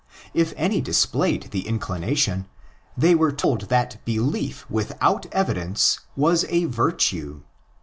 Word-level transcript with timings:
If 0.33 0.55
any 0.57 0.81
displayed 0.81 1.49
the 1.51 1.67
inclination, 1.67 2.47
they 2.97 3.13
were 3.13 3.31
told 3.31 3.69
that 3.69 4.03
belief 4.03 4.67
without 4.67 5.27
evidence 5.27 5.99
was 6.15 6.43
a 6.45 6.65
virtue. 6.65 7.43